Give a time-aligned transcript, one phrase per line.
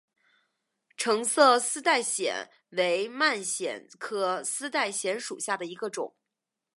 [0.97, 6.15] 橙色丝带藓为蔓藓科丝带藓属下的一个种。